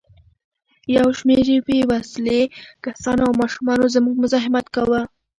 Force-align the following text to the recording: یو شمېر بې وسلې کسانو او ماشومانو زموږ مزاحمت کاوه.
یو 0.97 1.07
شمېر 1.19 1.47
بې 1.65 1.79
وسلې 1.91 2.41
کسانو 2.85 3.21
او 3.27 3.33
ماشومانو 3.41 3.91
زموږ 3.95 4.15
مزاحمت 4.23 4.65
کاوه. 4.75 5.01